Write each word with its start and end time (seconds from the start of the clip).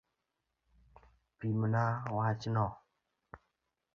Pimna 1.37 1.81
wachno. 2.15 2.65